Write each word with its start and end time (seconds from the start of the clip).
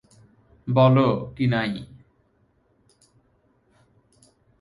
বলো, 0.67 1.07
কিনাই। 1.35 1.71